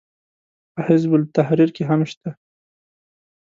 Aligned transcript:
په 0.73 0.79
حزب 0.87 1.11
التحریر 1.19 1.69
کې 1.75 1.83
هم 1.89 2.01
شته. 2.11 2.29